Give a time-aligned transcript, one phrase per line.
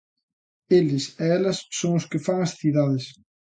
[0.79, 3.05] Eles e elas son os que fan as cidades.